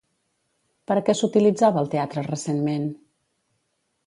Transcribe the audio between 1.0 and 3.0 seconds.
a què s'utilitzava el teatre recentment?